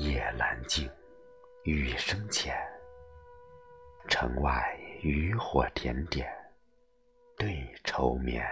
[0.00, 0.88] 夜阑静，
[1.64, 2.56] 雨声浅。
[4.08, 6.32] 城外渔火点点，
[7.36, 8.46] 对愁眠。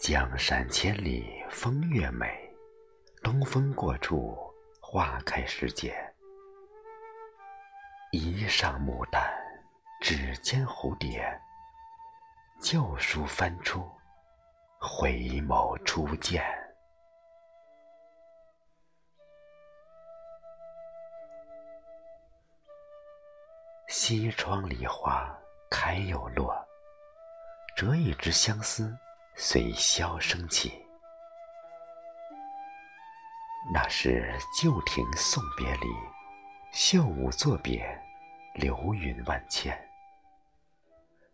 [0.00, 2.26] 江山千里风月美，
[3.22, 4.34] 东风过处
[4.80, 5.94] 花开时节。
[8.12, 9.30] 衣上牡丹，
[10.00, 11.22] 指尖蝴蝶。
[12.62, 13.86] 旧书翻出，
[14.80, 16.42] 回眸初见。
[24.06, 25.34] 西窗梨花
[25.70, 26.54] 开又落，
[27.74, 28.94] 折一枝相思
[29.34, 30.84] 随箫声起。
[33.72, 35.86] 那是旧亭送别离，
[36.70, 37.98] 绣舞作别，
[38.56, 39.74] 流云万千。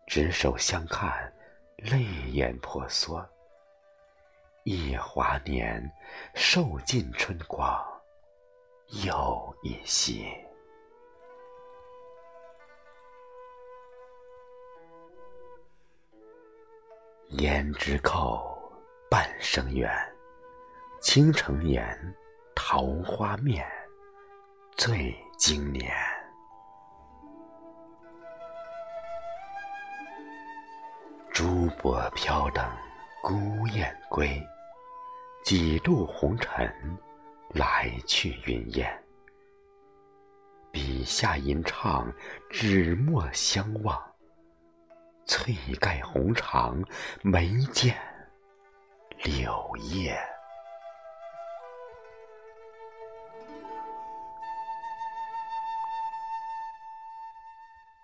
[0.07, 1.11] 执手相看，
[1.77, 3.29] 泪眼婆娑。
[4.63, 5.93] 忆华年，
[6.37, 7.85] 受尽春光
[9.03, 10.33] 又一夕。
[17.39, 18.61] 胭脂扣，
[19.09, 19.89] 半生缘。
[21.01, 21.97] 倾城颜，
[22.57, 23.65] 桃花面，
[24.77, 25.95] 醉经年。
[31.33, 32.69] 珠箔飘等
[33.23, 34.43] 孤雁归，
[35.45, 36.69] 几度红尘，
[37.51, 39.05] 来去云烟。
[40.73, 42.13] 笔下吟唱，
[42.51, 44.10] 纸墨相望。
[45.31, 46.85] 翠盖红裳，
[47.23, 47.97] 眉间
[49.23, 50.21] 柳叶。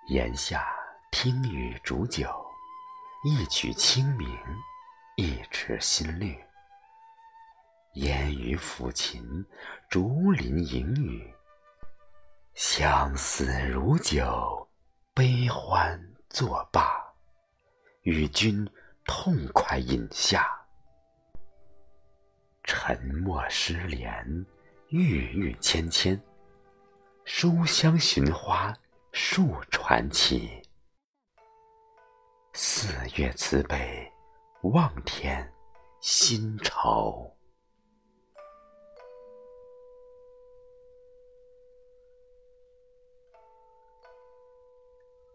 [0.07, 0.73] 檐下
[1.11, 2.31] 听雨煮酒，
[3.25, 4.29] 一曲清明，
[5.17, 6.41] 一池新绿。
[7.95, 9.45] 烟雨抚琴，
[9.91, 11.35] 竹林隐语，
[12.55, 14.69] 相思如酒，
[15.13, 16.01] 悲欢
[16.31, 17.05] 作罢。
[18.07, 18.65] 与君
[19.05, 20.49] 痛快饮下，
[22.63, 24.25] 沉默失联，
[24.91, 26.17] 郁郁芊芊。
[27.25, 28.73] 书香寻花，
[29.11, 30.63] 树传奇。
[32.53, 32.87] 四
[33.17, 34.09] 月慈悲，
[34.63, 35.53] 望天
[36.01, 37.37] 心愁。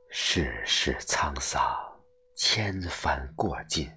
[0.10, 1.91] 世事沧桑。
[2.44, 3.88] 千帆过尽，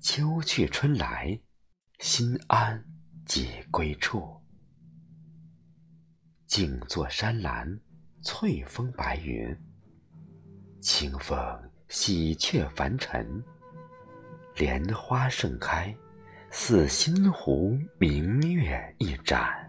[0.00, 1.36] 秋去春来，
[1.98, 2.82] 心安
[3.26, 4.40] 即归处。
[6.46, 7.80] 静坐山岚，
[8.22, 9.54] 翠峰白云，
[10.80, 11.36] 清风
[11.88, 13.42] 喜鹊凡尘，
[14.54, 15.92] 莲花盛开，
[16.52, 19.65] 似心湖明月一盏。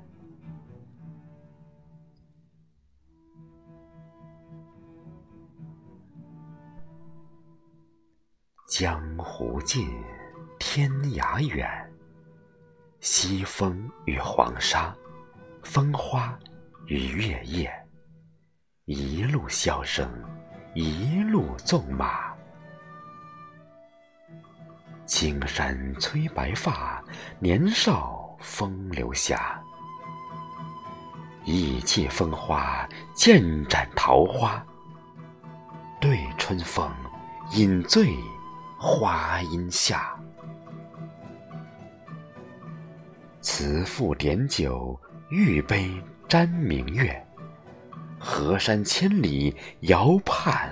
[8.79, 9.89] 江湖近，
[10.59, 11.67] 天涯远。
[12.99, 14.95] 西风与黄沙，
[15.63, 16.37] 风花
[16.85, 17.73] 与月夜。
[18.85, 20.07] 一路箫声，
[20.75, 22.31] 一路纵马。
[25.07, 27.03] 青山催白发，
[27.39, 29.59] 年少风流侠。
[31.45, 34.63] 意气风华，剑斩桃花。
[35.99, 36.87] 对春风，
[37.53, 38.15] 饮醉。
[38.79, 40.15] 花荫下，
[43.41, 44.99] 慈父点酒，
[45.29, 45.91] 玉杯
[46.27, 47.25] 沾明月。
[48.19, 50.71] 河山千里，遥盼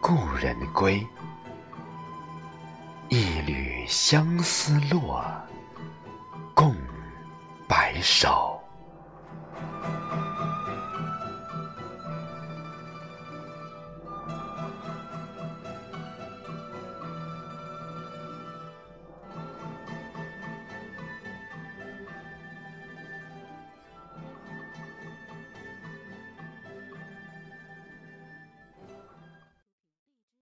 [0.00, 1.04] 故人归。
[3.08, 5.24] 一缕相思落，
[6.54, 6.74] 共
[7.68, 8.58] 白首。